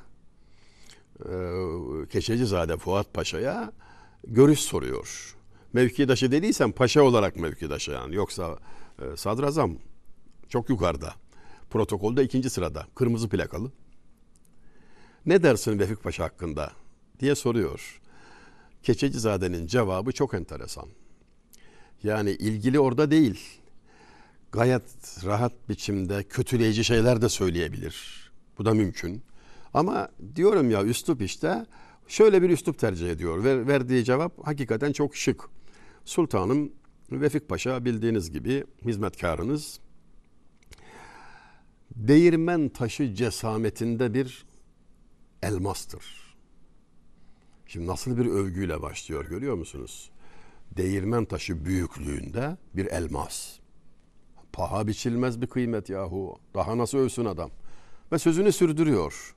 e, 1.20 1.32
Keşecizade 2.10 2.76
Fuat 2.76 3.14
Paşa'ya 3.14 3.72
görüş 4.26 4.60
soruyor. 4.60 5.36
Mevkidaşı 5.72 6.32
dediysem 6.32 6.72
paşa 6.72 7.02
olarak 7.02 7.36
mevkidaşı 7.36 7.90
yani 7.90 8.14
yoksa 8.14 8.58
e, 9.02 9.16
sadrazam 9.16 9.76
çok 10.48 10.70
yukarıda. 10.70 11.14
Protokolde 11.70 12.24
ikinci 12.24 12.50
sırada 12.50 12.86
kırmızı 12.94 13.28
plakalı. 13.28 13.72
Ne 15.26 15.42
dersin 15.42 15.78
Vefik 15.78 16.02
Paşa 16.02 16.24
hakkında 16.24 16.72
diye 17.20 17.34
soruyor. 17.34 18.00
Keçecizade'nin 18.82 19.66
cevabı 19.66 20.12
çok 20.12 20.34
enteresan. 20.34 20.88
Yani 22.02 22.30
ilgili 22.30 22.80
orada 22.80 23.10
değil. 23.10 23.40
Gayet 24.52 24.82
rahat 25.24 25.52
biçimde 25.68 26.22
kötüleyici 26.22 26.84
şeyler 26.84 27.22
de 27.22 27.28
söyleyebilir. 27.28 28.28
Bu 28.58 28.64
da 28.64 28.74
mümkün. 28.74 29.22
Ama 29.74 30.08
diyorum 30.36 30.70
ya 30.70 30.84
üslup 30.84 31.22
işte 31.22 31.66
şöyle 32.08 32.42
bir 32.42 32.50
üslup 32.50 32.78
tercih 32.78 33.10
ediyor. 33.10 33.44
Ver, 33.44 33.68
verdiği 33.68 34.04
cevap 34.04 34.46
hakikaten 34.46 34.92
çok 34.92 35.16
şık. 35.16 35.44
Sultanım 36.04 36.72
Vefik 37.12 37.48
Paşa 37.48 37.84
bildiğiniz 37.84 38.30
gibi 38.30 38.64
hizmetkarınız 38.84 39.80
değirmen 41.98 42.68
taşı 42.68 43.14
cesametinde 43.14 44.14
bir 44.14 44.46
elmastır. 45.42 46.04
Şimdi 47.66 47.86
nasıl 47.86 48.18
bir 48.18 48.26
övgüyle 48.26 48.82
başlıyor 48.82 49.24
görüyor 49.28 49.54
musunuz? 49.54 50.10
Değirmen 50.76 51.24
taşı 51.24 51.64
büyüklüğünde 51.64 52.56
bir 52.74 52.86
elmas. 52.86 53.58
Paha 54.52 54.86
biçilmez 54.86 55.40
bir 55.40 55.46
kıymet 55.46 55.90
yahu. 55.90 56.38
Daha 56.54 56.78
nasıl 56.78 56.98
övsün 56.98 57.24
adam? 57.24 57.50
Ve 58.12 58.18
sözünü 58.18 58.52
sürdürüyor. 58.52 59.34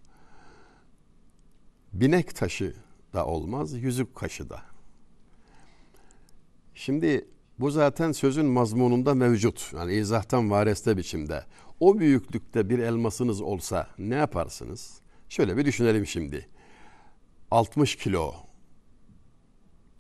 Binek 1.94 2.36
taşı 2.36 2.76
da 3.14 3.26
olmaz, 3.26 3.74
yüzük 3.74 4.16
kaşı 4.16 4.50
da. 4.50 4.62
Şimdi 6.76 7.28
bu 7.60 7.72
zaten 7.72 8.12
sözün 8.12 8.46
mazmununda 8.46 9.14
mevcut. 9.14 9.74
Yani 9.76 9.94
izahtan 9.94 10.52
vareste 10.52 10.98
biçimde. 10.98 11.46
O 11.82 12.00
büyüklükte 12.00 12.70
bir 12.70 12.80
elmasınız 12.80 13.42
olsa 13.42 13.88
ne 14.00 14.16
yaparsınız? 14.16 15.02
Şöyle 15.30 15.58
bir 15.58 15.66
düşünelim 15.66 16.06
şimdi. 16.06 16.50
60 17.52 17.96
kilo 17.96 18.34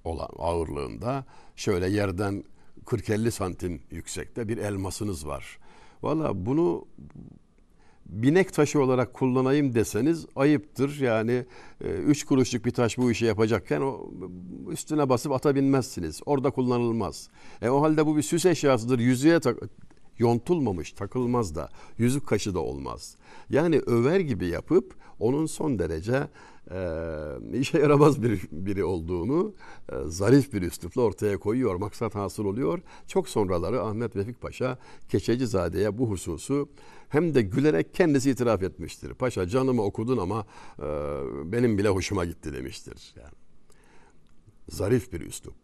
olan 0.03 0.29
ağırlığında 0.37 1.25
şöyle 1.55 1.89
yerden 1.89 2.43
40-50 2.85 3.31
santim 3.31 3.81
yüksekte 3.91 4.47
bir 4.47 4.57
elmasınız 4.57 5.27
var. 5.27 5.59
Valla 6.01 6.45
bunu 6.45 6.85
binek 8.05 8.53
taşı 8.53 8.81
olarak 8.81 9.13
kullanayım 9.13 9.75
deseniz 9.75 10.25
ayıptır. 10.35 10.99
Yani 10.99 11.45
e, 11.83 11.87
üç 11.87 12.25
kuruşluk 12.25 12.65
bir 12.65 12.71
taş 12.71 12.97
bu 12.97 13.11
işi 13.11 13.25
yapacakken 13.25 13.81
üstüne 14.69 15.09
basıp 15.09 15.31
ata 15.31 15.55
binmezsiniz. 15.55 16.21
Orada 16.25 16.51
kullanılmaz. 16.51 17.29
E 17.61 17.69
o 17.69 17.81
halde 17.81 18.05
bu 18.05 18.17
bir 18.17 18.21
süs 18.21 18.45
eşyasıdır. 18.45 18.99
Yüzüğe 18.99 19.39
tak 19.39 19.57
yontulmamış, 20.21 20.91
takılmaz 20.91 21.55
da. 21.55 21.69
Yüzük 21.97 22.27
kaşı 22.27 22.53
da 22.53 22.59
olmaz. 22.59 23.15
Yani 23.49 23.81
över 23.85 24.19
gibi 24.19 24.47
yapıp 24.47 24.95
onun 25.19 25.45
son 25.45 25.79
derece 25.79 26.27
e, 26.71 27.59
işe 27.59 27.79
yaramaz 27.79 28.23
bir, 28.23 28.41
biri 28.51 28.83
olduğunu 28.83 29.53
e, 29.91 29.95
zarif 30.05 30.53
bir 30.53 30.61
üslupla 30.61 31.01
ortaya 31.01 31.37
koyuyor. 31.37 31.75
Maksat 31.75 32.15
hasıl 32.15 32.45
oluyor. 32.45 32.79
Çok 33.07 33.29
sonraları 33.29 33.81
Ahmet 33.81 34.15
Vefik 34.15 34.41
Paşa 34.41 34.77
Keçecizade'ye 35.09 35.97
bu 35.97 36.09
hususu 36.09 36.69
hem 37.09 37.35
de 37.35 37.41
gülerek 37.41 37.93
kendisi 37.93 38.31
itiraf 38.31 38.63
etmiştir. 38.63 39.13
Paşa 39.13 39.47
canımı 39.47 39.81
okudun 39.81 40.17
ama 40.17 40.45
e, 40.79 40.85
benim 41.51 41.77
bile 41.77 41.89
hoşuma 41.89 42.25
gitti 42.25 42.53
demiştir. 42.53 43.13
Yani. 43.17 43.33
Zarif 44.69 45.13
bir 45.13 45.21
üslup. 45.21 45.55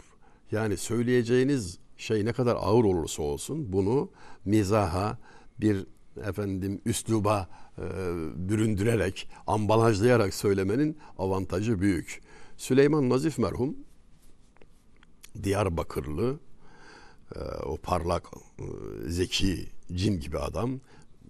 Yani 0.51 0.77
söyleyeceğiniz 0.77 1.79
şey 1.97 2.25
ne 2.25 2.33
kadar 2.33 2.55
ağır 2.55 2.83
olursa 2.83 3.23
olsun 3.23 3.73
bunu 3.73 4.09
mizaha 4.45 5.17
bir 5.59 5.85
efendim 6.23 6.81
üsluba 6.85 7.49
e, 7.77 7.83
büründürerek, 8.49 9.29
ambalajlayarak 9.47 10.33
söylemenin 10.33 10.97
avantajı 11.17 11.79
büyük. 11.79 12.21
Süleyman 12.57 13.09
Nazif 13.09 13.37
merhum 13.37 13.75
Diyarbakırlı 15.43 16.39
e, 17.35 17.39
o 17.65 17.77
parlak, 17.77 18.25
e, 18.59 18.63
zeki, 19.09 19.69
cin 19.93 20.19
gibi 20.19 20.39
adam. 20.39 20.79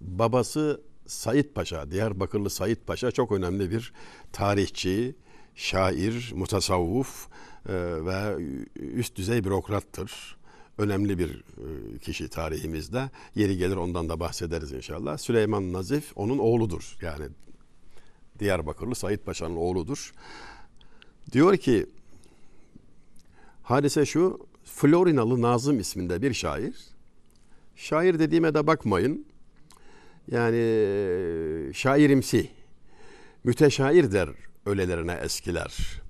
Babası 0.00 0.80
Said 1.06 1.44
Paşa, 1.54 1.90
Diyarbakırlı 1.90 2.50
Said 2.50 2.76
Paşa 2.86 3.10
çok 3.10 3.32
önemli 3.32 3.70
bir 3.70 3.92
tarihçi, 4.32 5.16
şair, 5.54 6.32
mutasavvuf 6.34 7.28
e, 7.68 7.74
ve 8.04 8.36
üst 8.76 9.16
düzey 9.16 9.44
bürokrattır 9.44 10.37
önemli 10.78 11.18
bir 11.18 11.30
e, 11.30 11.98
kişi 11.98 12.28
tarihimizde. 12.28 13.10
Yeri 13.34 13.56
gelir 13.56 13.76
ondan 13.76 14.08
da 14.08 14.20
bahsederiz 14.20 14.72
inşallah. 14.72 15.18
Süleyman 15.18 15.72
Nazif 15.72 16.12
onun 16.16 16.38
oğludur. 16.38 16.96
Yani 17.02 17.24
Diyarbakırlı 18.38 18.94
Said 18.94 19.18
Paşa'nın 19.18 19.56
oğludur. 19.56 20.12
Diyor 21.32 21.56
ki 21.56 21.86
hadise 23.62 24.06
şu 24.06 24.46
Florinalı 24.64 25.42
Nazım 25.42 25.80
isminde 25.80 26.22
bir 26.22 26.34
şair. 26.34 26.74
Şair 27.76 28.18
dediğime 28.18 28.54
de 28.54 28.66
bakmayın. 28.66 29.26
Yani 30.30 30.56
e, 30.56 31.72
şairimsi, 31.72 32.50
müteşair 33.44 34.12
der 34.12 34.28
ölelerine 34.66 35.12
eskiler. 35.12 36.02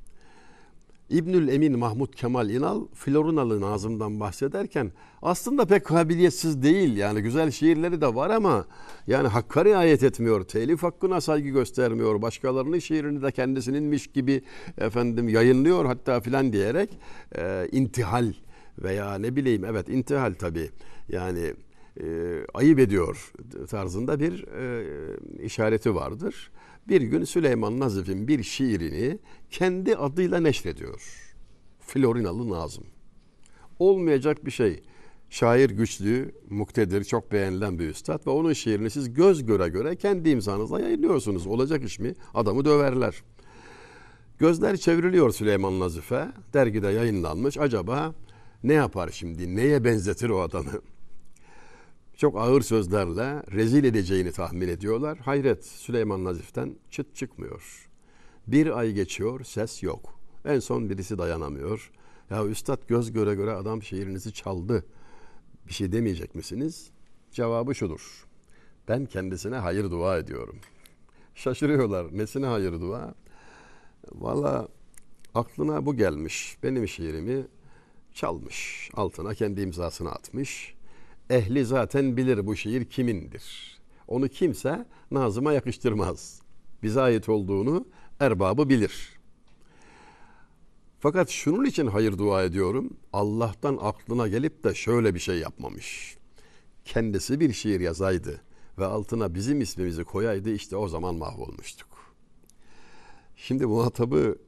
İbnül 1.10 1.48
Emin 1.48 1.78
Mahmut 1.78 2.16
Kemal 2.16 2.50
İnal 2.50 2.86
Florunalı 2.94 3.60
Nazım'dan 3.60 4.20
bahsederken 4.20 4.92
aslında 5.22 5.64
pek 5.66 5.84
kabiliyetsiz 5.84 6.62
değil 6.62 6.96
yani 6.96 7.22
güzel 7.22 7.50
şiirleri 7.50 8.00
de 8.00 8.14
var 8.14 8.30
ama 8.30 8.66
yani 9.06 9.28
hakka 9.28 9.64
riayet 9.64 10.02
etmiyor. 10.02 10.44
Telif 10.44 10.82
hakkına 10.82 11.20
saygı 11.20 11.48
göstermiyor. 11.48 12.22
Başkalarının 12.22 12.78
şiirini 12.78 13.22
de 13.22 13.32
kendisininmiş 13.32 14.06
gibi 14.06 14.42
efendim 14.78 15.28
yayınlıyor 15.28 15.84
hatta 15.84 16.20
filan 16.20 16.52
diyerek 16.52 16.98
e, 17.38 17.68
intihal 17.72 18.32
veya 18.78 19.14
ne 19.14 19.36
bileyim 19.36 19.64
evet 19.64 19.88
intihal 19.88 20.34
tabi 20.34 20.70
yani 21.08 21.54
e, 22.00 22.06
ayıp 22.54 22.78
ediyor 22.78 23.32
tarzında 23.70 24.20
bir 24.20 24.46
e, 24.48 24.84
işareti 25.42 25.94
vardır. 25.94 26.50
Bir 26.88 27.00
gün 27.00 27.24
Süleyman 27.24 27.80
Nazif'in 27.80 28.28
bir 28.28 28.42
şiirini 28.42 29.18
kendi 29.50 29.96
adıyla 29.96 30.40
neşrediyor. 30.40 31.02
Florinalı 31.80 32.50
Nazım. 32.50 32.84
Olmayacak 33.78 34.46
bir 34.46 34.50
şey. 34.50 34.82
Şair 35.30 35.70
güçlü, 35.70 36.34
muktedir, 36.50 37.04
çok 37.04 37.32
beğenilen 37.32 37.78
bir 37.78 37.88
üstad 37.88 38.26
ve 38.26 38.30
onun 38.30 38.52
şiirini 38.52 38.90
siz 38.90 39.14
göz 39.14 39.46
göre 39.46 39.68
göre 39.68 39.96
kendi 39.96 40.30
imzanızla 40.30 40.80
yayınlıyorsunuz. 40.80 41.46
Olacak 41.46 41.84
iş 41.84 41.98
mi? 41.98 42.14
Adamı 42.34 42.64
döverler. 42.64 43.22
Gözler 44.38 44.76
çevriliyor 44.76 45.30
Süleyman 45.30 45.80
Nazif'e. 45.80 46.28
Dergide 46.54 46.88
yayınlanmış. 46.88 47.58
Acaba 47.58 48.14
ne 48.64 48.72
yapar 48.72 49.10
şimdi? 49.12 49.56
Neye 49.56 49.84
benzetir 49.84 50.28
o 50.28 50.40
adamı? 50.40 50.70
Çok 52.18 52.36
ağır 52.38 52.60
sözlerle 52.60 53.42
rezil 53.52 53.84
edeceğini 53.84 54.32
tahmin 54.32 54.68
ediyorlar. 54.68 55.18
Hayret 55.18 55.64
Süleyman 55.64 56.24
Nazif'ten 56.24 56.76
çıt 56.90 57.16
çıkmıyor. 57.16 57.88
Bir 58.46 58.78
ay 58.78 58.92
geçiyor 58.92 59.44
ses 59.44 59.82
yok. 59.82 60.18
En 60.44 60.58
son 60.58 60.90
birisi 60.90 61.18
dayanamıyor. 61.18 61.90
Ya 62.30 62.46
üstad 62.46 62.88
göz 62.88 63.12
göre 63.12 63.34
göre 63.34 63.52
adam 63.52 63.82
şiirinizi 63.82 64.32
çaldı. 64.32 64.84
Bir 65.68 65.72
şey 65.72 65.92
demeyecek 65.92 66.34
misiniz? 66.34 66.90
Cevabı 67.32 67.74
şudur. 67.74 68.26
Ben 68.88 69.06
kendisine 69.06 69.56
hayır 69.56 69.90
dua 69.90 70.18
ediyorum. 70.18 70.56
Şaşırıyorlar. 71.34 72.18
Nesine 72.18 72.46
hayır 72.46 72.72
dua? 72.72 73.14
Valla 74.12 74.68
aklına 75.34 75.86
bu 75.86 75.96
gelmiş. 75.96 76.58
Benim 76.62 76.88
şiirimi 76.88 77.46
çalmış. 78.14 78.90
Altına 78.94 79.34
kendi 79.34 79.60
imzasını 79.60 80.10
atmış 80.12 80.77
ehli 81.30 81.64
zaten 81.64 82.16
bilir 82.16 82.46
bu 82.46 82.56
şiir 82.56 82.84
kimindir. 82.84 83.78
Onu 84.08 84.28
kimse 84.28 84.86
Nazım'a 85.10 85.52
yakıştırmaz. 85.52 86.42
Bize 86.82 87.00
ait 87.00 87.28
olduğunu 87.28 87.86
erbabı 88.20 88.68
bilir. 88.68 89.18
Fakat 91.00 91.30
şunun 91.30 91.64
için 91.64 91.86
hayır 91.86 92.18
dua 92.18 92.44
ediyorum. 92.44 92.96
Allah'tan 93.12 93.78
aklına 93.80 94.28
gelip 94.28 94.64
de 94.64 94.74
şöyle 94.74 95.14
bir 95.14 95.20
şey 95.20 95.38
yapmamış. 95.38 96.16
Kendisi 96.84 97.40
bir 97.40 97.52
şiir 97.52 97.80
yazaydı 97.80 98.40
ve 98.78 98.84
altına 98.84 99.34
bizim 99.34 99.60
ismimizi 99.60 100.04
koyaydı 100.04 100.50
işte 100.50 100.76
o 100.76 100.88
zaman 100.88 101.14
mahvolmuştuk. 101.14 101.88
Şimdi 103.36 103.66
muhatabı 103.66 104.38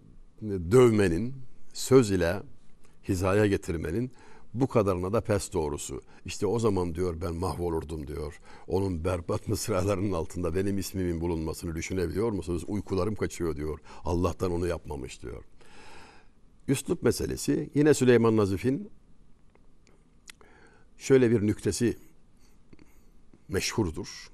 dövmenin, 0.43 1.35
söz 1.73 2.11
ile 2.11 2.43
hizaya 3.09 3.47
getirmenin 3.47 4.13
bu 4.55 4.67
kadarına 4.67 5.13
da 5.13 5.21
pes 5.21 5.53
doğrusu. 5.53 6.03
İşte 6.25 6.47
o 6.47 6.59
zaman 6.59 6.95
diyor 6.95 7.21
ben 7.21 7.35
mahvolurdum 7.35 8.07
diyor. 8.07 8.41
Onun 8.67 9.05
berbat 9.05 9.49
mısralarının 9.49 10.13
altında 10.13 10.55
benim 10.55 10.79
ismimin 10.79 11.21
bulunmasını 11.21 11.75
düşünebiliyor 11.75 12.31
musunuz? 12.31 12.65
Uykularım 12.67 13.15
kaçıyor 13.15 13.57
diyor. 13.57 13.79
Allah'tan 14.05 14.53
onu 14.53 14.67
yapmamış 14.67 15.23
diyor. 15.23 15.45
Üslup 16.69 17.03
meselesi 17.03 17.71
yine 17.75 17.95
Süleyman 17.95 18.37
Nazif'in 18.37 18.91
şöyle 20.99 21.31
bir 21.31 21.47
nüktesi 21.47 21.97
meşhurdur. 23.49 24.31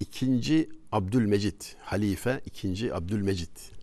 İkinci 0.00 0.68
Abdülmecit, 0.92 1.76
halife 1.80 2.40
ikinci 2.46 2.94
Abdülmecit 2.94 3.79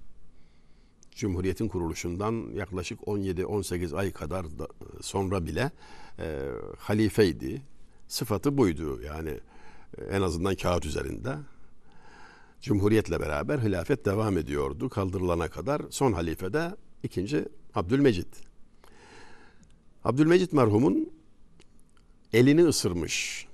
Cumhuriyet'in 1.18 1.68
kuruluşundan 1.68 2.52
yaklaşık 2.54 3.00
17-18 3.00 3.96
ay 3.96 4.12
kadar 4.12 4.60
da 4.60 4.68
sonra 5.02 5.46
bile 5.46 5.72
e, 6.20 6.46
halifeydi. 6.78 7.62
Sıfatı 8.08 8.58
buydu 8.58 9.02
yani 9.02 9.40
e, 9.98 10.04
en 10.04 10.22
azından 10.22 10.56
kağıt 10.56 10.86
üzerinde. 10.86 11.36
Cumhuriyetle 12.62 13.20
beraber 13.20 13.60
hilafet 13.60 14.06
devam 14.06 14.38
ediyordu 14.38 14.90
kaldırılana 14.90 15.48
kadar. 15.48 15.82
Son 15.90 16.14
halife 16.14 16.54
de 16.54 16.76
ikinci 17.04 17.46
Abdülmecit. 17.76 18.28
Abdülmecit 20.04 20.54
merhumun 20.54 21.14
elini 22.34 22.66
ısırmış. 22.66 23.48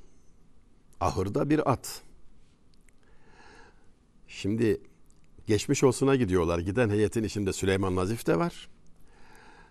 Ahırda 1.00 1.50
bir 1.50 1.72
at. 1.72 2.02
Şimdi 4.28 4.82
geçmiş 5.48 5.84
olsuna 5.84 6.16
gidiyorlar. 6.16 6.60
Giden 6.60 6.90
heyetin 6.90 7.24
içinde 7.24 7.54
Süleyman 7.54 7.96
Nazif 7.96 8.28
de 8.28 8.40
var. 8.40 8.70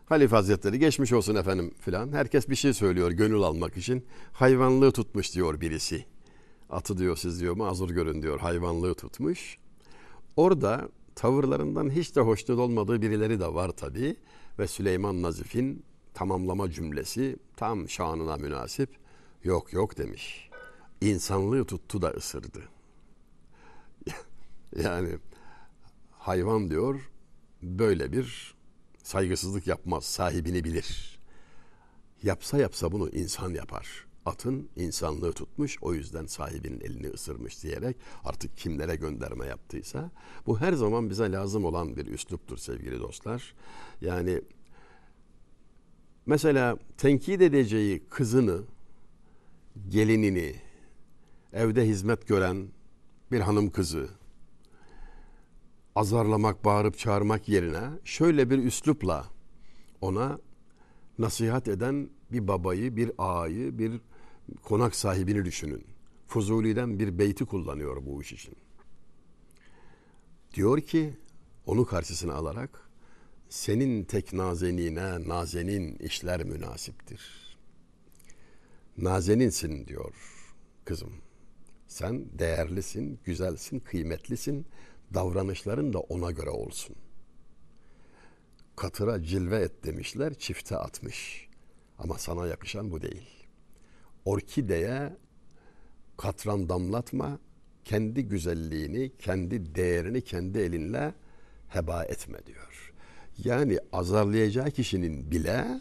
Halife 0.06 0.36
Hazretleri 0.36 0.78
geçmiş 0.78 1.12
olsun 1.12 1.34
efendim 1.34 1.74
filan. 1.80 2.12
Herkes 2.12 2.48
bir 2.48 2.54
şey 2.54 2.72
söylüyor 2.72 3.10
gönül 3.10 3.42
almak 3.42 3.76
için. 3.76 4.06
Hayvanlığı 4.32 4.92
tutmuş 4.92 5.34
diyor 5.34 5.60
birisi. 5.60 6.04
Atı 6.70 6.98
diyor 6.98 7.16
siz 7.16 7.40
diyor 7.40 7.56
mazur 7.56 7.90
görün 7.90 8.22
diyor 8.22 8.40
hayvanlığı 8.40 8.94
tutmuş. 8.94 9.56
Orada 10.36 10.88
tavırlarından 11.14 11.90
hiç 11.90 12.16
de 12.16 12.20
hoşnut 12.20 12.58
olmadığı 12.58 13.02
birileri 13.02 13.40
de 13.40 13.54
var 13.54 13.70
tabi. 13.70 14.16
Ve 14.58 14.66
Süleyman 14.66 15.22
Nazif'in 15.22 15.84
tamamlama 16.14 16.70
cümlesi 16.70 17.36
tam 17.56 17.88
şanına 17.88 18.36
münasip. 18.36 18.90
Yok 19.44 19.72
yok 19.72 19.98
demiş. 19.98 20.50
İnsanlığı 21.00 21.64
tuttu 21.64 22.02
da 22.02 22.10
ısırdı. 22.10 22.62
yani 24.76 25.18
hayvan 26.22 26.70
diyor 26.70 27.10
böyle 27.62 28.12
bir 28.12 28.54
saygısızlık 29.02 29.66
yapmaz, 29.66 30.04
sahibini 30.04 30.64
bilir. 30.64 31.18
Yapsa 32.22 32.58
yapsa 32.58 32.92
bunu 32.92 33.08
insan 33.08 33.54
yapar. 33.54 34.06
Atın 34.26 34.68
insanlığı 34.76 35.32
tutmuş, 35.32 35.78
o 35.80 35.94
yüzden 35.94 36.26
sahibinin 36.26 36.80
elini 36.80 37.08
ısırmış 37.08 37.62
diyerek 37.62 37.96
artık 38.24 38.56
kimlere 38.56 38.96
gönderme 38.96 39.46
yaptıysa 39.46 40.10
bu 40.46 40.60
her 40.60 40.72
zaman 40.72 41.10
bize 41.10 41.32
lazım 41.32 41.64
olan 41.64 41.96
bir 41.96 42.06
üsluptur 42.06 42.56
sevgili 42.56 43.00
dostlar. 43.00 43.54
Yani 44.00 44.42
mesela 46.26 46.78
tenkit 46.98 47.42
edeceği 47.42 48.02
kızını, 48.10 48.60
gelinini, 49.88 50.54
evde 51.52 51.86
hizmet 51.86 52.28
gören 52.28 52.68
bir 53.32 53.40
hanım 53.40 53.70
kızı, 53.70 54.08
azarlamak, 55.96 56.64
bağırıp 56.64 56.98
çağırmak 56.98 57.48
yerine 57.48 57.82
şöyle 58.04 58.50
bir 58.50 58.58
üslupla 58.58 59.28
ona 60.00 60.38
nasihat 61.18 61.68
eden 61.68 62.10
bir 62.32 62.48
babayı, 62.48 62.96
bir 62.96 63.10
ağayı, 63.18 63.78
bir 63.78 64.00
konak 64.62 64.94
sahibini 64.94 65.44
düşünün. 65.44 65.84
Fuzuli'den 66.26 66.98
bir 66.98 67.18
beyti 67.18 67.44
kullanıyor 67.44 68.06
bu 68.06 68.22
iş 68.22 68.32
için. 68.32 68.54
Diyor 70.54 70.80
ki 70.80 71.14
onu 71.66 71.86
karşısına 71.86 72.34
alarak 72.34 72.90
senin 73.48 74.04
tek 74.04 74.32
nazenine 74.32 75.28
nazenin 75.28 75.96
işler 75.96 76.44
münasiptir. 76.44 77.56
Nazeninsin 78.98 79.86
diyor 79.86 80.14
kızım. 80.84 81.12
Sen 81.88 82.38
değerlisin, 82.38 83.20
güzelsin, 83.24 83.80
kıymetlisin 83.80 84.66
davranışların 85.14 85.92
da 85.92 85.98
ona 85.98 86.30
göre 86.30 86.50
olsun. 86.50 86.96
Katıra 88.76 89.22
cilve 89.22 89.56
et 89.56 89.84
demişler, 89.84 90.34
çifte 90.34 90.76
atmış. 90.76 91.48
Ama 91.98 92.18
sana 92.18 92.46
yakışan 92.46 92.90
bu 92.90 93.02
değil. 93.02 93.46
Orkideye 94.24 95.16
katran 96.16 96.68
damlatma, 96.68 97.38
kendi 97.84 98.28
güzelliğini, 98.28 99.12
kendi 99.18 99.74
değerini 99.74 100.20
kendi 100.20 100.58
elinle 100.58 101.14
heba 101.68 102.04
etme 102.04 102.38
diyor. 102.46 102.92
Yani 103.44 103.78
azarlayacağı 103.92 104.70
kişinin 104.70 105.30
bile 105.30 105.80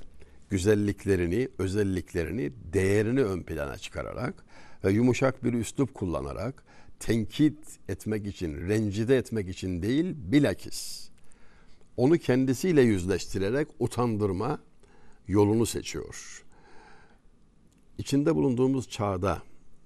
güzelliklerini, 0.50 1.50
özelliklerini, 1.58 2.52
değerini 2.74 3.24
ön 3.24 3.44
plana 3.44 3.78
çıkararak 3.78 4.46
ve 4.84 4.92
yumuşak 4.92 5.44
bir 5.44 5.54
üslup 5.54 5.94
kullanarak 5.94 6.64
tenkit 7.02 7.80
etmek 7.90 8.28
için, 8.28 8.70
rencide 8.70 9.18
etmek 9.18 9.50
için 9.50 9.82
değil, 9.82 10.16
bilakis 10.18 11.10
onu 11.98 12.18
kendisiyle 12.18 12.82
yüzleştirerek 12.82 13.68
utandırma 13.80 14.60
yolunu 15.28 15.66
seçiyor. 15.66 16.44
İçinde 17.98 18.36
bulunduğumuz 18.36 18.90
çağda 18.90 19.42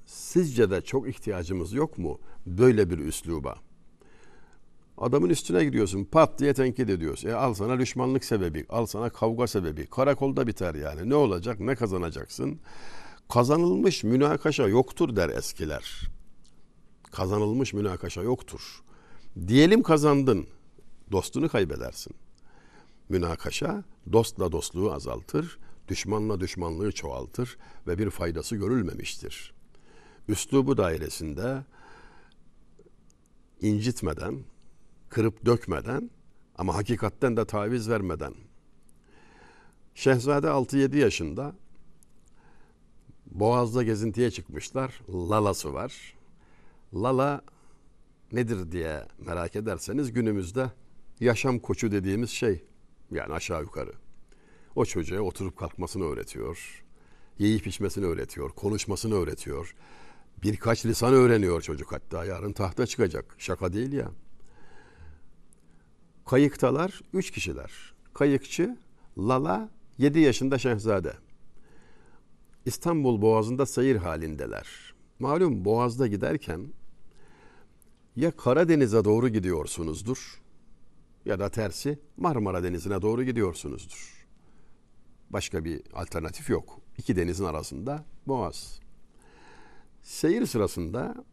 sizce 0.06 0.72
de 0.72 0.82
çok 0.82 1.10
ihtiyacımız 1.10 1.74
yok 1.74 1.98
mu 1.98 2.20
böyle 2.46 2.90
bir 2.90 2.98
üsluba? 2.98 3.56
Adamın 4.98 5.30
üstüne 5.30 5.66
gidiyorsun 5.66 6.04
pat 6.04 6.40
diye 6.40 6.54
tenkit 6.54 6.90
ediyorsun. 6.90 7.30
E 7.30 7.34
al 7.34 7.54
sana 7.54 7.80
düşmanlık 7.80 8.26
sebebi, 8.26 8.66
al 8.70 8.86
sana 8.86 9.10
kavga 9.10 9.48
sebebi. 9.48 9.86
Karakolda 9.86 10.48
biter 10.48 10.76
yani. 10.76 11.10
Ne 11.10 11.16
olacak, 11.16 11.60
ne 11.60 11.76
kazanacaksın? 11.76 12.60
Kazanılmış 13.30 14.04
münakaşa 14.04 14.68
yoktur 14.68 15.16
der 15.16 15.30
eskiler 15.30 16.15
kazanılmış 17.16 17.74
münakaşa 17.74 18.22
yoktur. 18.22 18.84
Diyelim 19.48 19.84
kazandın, 19.84 20.48
dostunu 21.12 21.50
kaybedersin. 21.50 22.16
Münakaşa 23.10 23.84
dostla 24.12 24.52
dostluğu 24.52 24.94
azaltır, 24.94 25.60
düşmanla 25.88 26.40
düşmanlığı 26.40 26.92
çoğaltır 26.92 27.58
ve 27.88 27.98
bir 27.98 28.10
faydası 28.10 28.56
görülmemiştir. 28.56 29.54
Üslubu 30.28 30.78
dairesinde 30.78 31.64
incitmeden, 33.62 34.44
kırıp 35.10 35.46
dökmeden 35.46 36.10
ama 36.58 36.76
hakikatten 36.76 37.38
de 37.38 37.46
taviz 37.46 37.90
vermeden. 37.90 38.34
Şehzade 39.96 40.48
6-7 40.48 40.98
yaşında 40.98 41.56
Boğaz'da 43.26 43.84
gezintiye 43.84 44.32
çıkmışlar. 44.32 45.02
Lalası 45.10 45.74
var. 45.74 46.15
Lala 46.96 47.42
nedir 48.32 48.72
diye 48.72 49.04
merak 49.20 49.56
ederseniz 49.56 50.14
günümüzde 50.14 50.72
yaşam 51.20 51.60
koçu 51.60 51.92
dediğimiz 51.92 52.30
şey 52.30 52.64
yani 53.12 53.34
aşağı 53.34 53.62
yukarı. 53.62 53.94
O 54.76 54.86
çocuğa 54.86 55.22
oturup 55.22 55.58
kalkmasını 55.58 56.04
öğretiyor. 56.04 56.84
Yiyip 57.40 57.68
içmesini 57.68 58.06
öğretiyor. 58.06 58.50
Konuşmasını 58.50 59.16
öğretiyor. 59.16 59.76
Birkaç 60.44 60.86
lisan 60.86 61.14
öğreniyor 61.14 61.62
çocuk 61.62 61.92
hatta 61.92 62.26
yarın 62.26 62.54
tahta 62.54 62.86
çıkacak. 62.86 63.36
Şaka 63.38 63.74
değil 63.74 63.94
ya. 63.94 64.12
Kayıktalar 66.26 67.02
üç 67.14 67.32
kişiler. 67.32 67.72
Kayıkçı 68.14 68.78
Lala 69.18 69.70
yedi 69.98 70.20
yaşında 70.20 70.58
şehzade. 70.58 71.14
İstanbul 72.66 73.22
Boğazı'nda 73.22 73.66
seyir 73.66 73.96
halindeler. 73.96 74.94
Malum 75.20 75.66
Boğaz'da 75.66 76.08
giderken 76.08 76.68
ya 78.16 78.32
Karadeniz'e 78.32 79.04
doğru 79.06 79.30
gidiyorsunuzdur 79.30 80.42
ya 81.26 81.40
da 81.40 81.50
tersi 81.50 82.00
Marmara 82.18 82.64
Denizi'ne 82.64 83.02
doğru 83.02 83.24
gidiyorsunuzdur. 83.24 84.28
Başka 85.30 85.66
bir 85.66 85.82
alternatif 85.94 86.50
yok. 86.50 86.80
İki 86.98 87.16
denizin 87.16 87.44
arasında 87.44 88.06
Boğaz. 88.28 88.80
Seyir 90.02 90.46
sırasında 90.46 91.26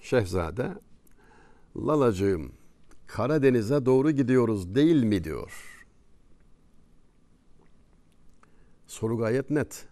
Şehzade 0.00 0.74
Lalacığım 1.76 2.52
Karadeniz'e 3.06 3.86
doğru 3.86 4.10
gidiyoruz 4.10 4.74
değil 4.74 5.02
mi 5.02 5.24
diyor. 5.24 5.52
Soru 8.86 9.18
gayet 9.18 9.50
net. 9.50 9.84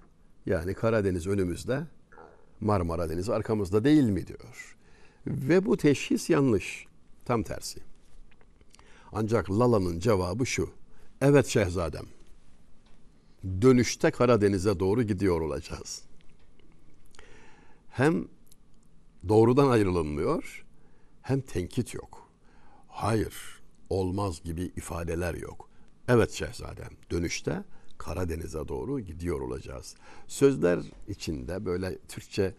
Yani 0.46 0.74
Karadeniz 0.74 1.26
önümüzde, 1.26 1.86
Marmara 2.60 3.10
Denizi 3.10 3.34
arkamızda 3.34 3.84
değil 3.84 4.04
mi 4.04 4.26
diyor. 4.26 4.76
Ve 5.26 5.66
bu 5.66 5.76
teşhis 5.76 6.30
yanlış. 6.30 6.86
Tam 7.24 7.42
tersi. 7.42 7.80
Ancak 9.12 9.50
Lala'nın 9.50 10.00
cevabı 10.00 10.46
şu. 10.46 10.70
Evet 11.20 11.46
şehzadem. 11.46 12.06
Dönüşte 13.62 14.10
Karadeniz'e 14.10 14.80
doğru 14.80 15.02
gidiyor 15.02 15.40
olacağız. 15.40 16.02
Hem 17.90 18.28
doğrudan 19.28 19.70
ayrılınmıyor 19.70 20.64
hem 21.22 21.40
tenkit 21.40 21.94
yok. 21.94 22.28
Hayır, 22.88 23.34
olmaz 23.90 24.42
gibi 24.42 24.62
ifadeler 24.62 25.34
yok. 25.34 25.68
Evet 26.08 26.32
şehzadem, 26.32 26.90
dönüşte 27.10 27.64
Karadeniz'e 27.98 28.68
doğru 28.68 29.00
gidiyor 29.00 29.40
olacağız. 29.40 29.94
Sözler 30.26 30.80
içinde 31.08 31.64
böyle 31.66 31.98
Türkçe 31.98 32.54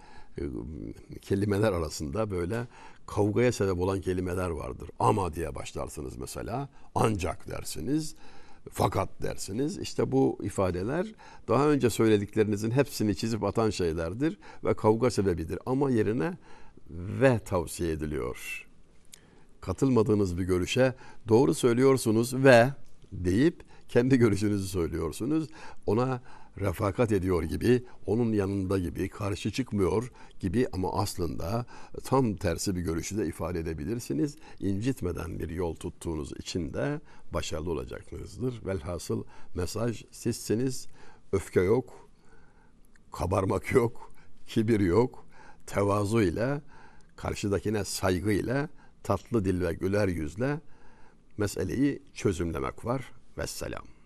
kelimeler 1.22 1.72
arasında 1.74 2.32
böyle 2.32 2.68
kavgaya 3.08 3.52
sebep 3.52 3.80
olan 3.80 4.02
kelimeler 4.02 4.50
vardır. 4.50 4.90
Ama 5.00 5.34
diye 5.34 5.56
başlarsınız 5.56 6.18
mesela. 6.18 6.70
Ancak 6.96 7.50
dersiniz. 7.50 8.16
Fakat 8.70 9.22
dersiniz. 9.22 9.78
İşte 9.78 10.12
bu 10.12 10.40
ifadeler 10.44 11.08
daha 11.48 11.70
önce 11.70 11.90
söylediklerinizin 11.90 12.72
hepsini 12.72 13.16
çizip 13.16 13.44
atan 13.44 13.70
şeylerdir 13.70 14.38
ve 14.64 14.74
kavga 14.74 15.10
sebebidir. 15.10 15.60
Ama 15.66 15.92
yerine 15.92 16.38
ve 16.90 17.40
tavsiye 17.40 17.92
ediliyor. 17.92 18.68
Katılmadığınız 19.62 20.38
bir 20.38 20.44
görüşe 20.44 20.94
doğru 21.28 21.54
söylüyorsunuz 21.54 22.36
ve 22.36 22.70
deyip 23.12 23.64
kendi 23.92 24.18
görüşünüzü 24.18 24.68
söylüyorsunuz. 24.68 25.48
Ona 25.86 26.22
refakat 26.60 27.12
ediyor 27.12 27.44
gibi, 27.44 27.86
onun 28.06 28.34
yanında 28.34 28.80
gibi, 28.80 29.10
karşı 29.10 29.52
çıkmıyor 29.52 30.12
gibi 30.40 30.68
ama 30.74 30.94
aslında 30.94 31.66
tam 32.04 32.36
tersi 32.36 32.76
bir 32.76 32.82
görüşü 32.82 33.18
de 33.18 33.28
ifade 33.28 33.60
edebilirsiniz. 33.60 34.36
İncitmeden 34.60 35.40
bir 35.40 35.50
yol 35.50 35.76
tuttuğunuz 35.76 36.32
için 36.32 36.74
de 36.74 37.02
başarılı 37.34 37.72
olacaksınızdır. 37.72 38.66
Velhasıl 38.66 39.24
mesaj 39.56 40.04
sizsiniz. 40.12 40.88
Öfke 41.32 41.62
yok, 41.62 42.10
kabarmak 43.12 43.72
yok, 43.72 44.14
kibir 44.48 44.80
yok. 44.80 45.26
Tevazu 45.68 46.22
ile, 46.22 46.62
karşıdakine 47.16 47.86
saygı 47.86 48.32
ile, 48.32 48.70
tatlı 49.04 49.46
dil 49.46 49.62
ve 49.62 49.74
güler 49.74 50.08
yüzle 50.08 50.60
meseleyi 51.38 52.02
çözümlemek 52.14 52.86
var. 52.86 53.21
Vesselam. 53.42 54.01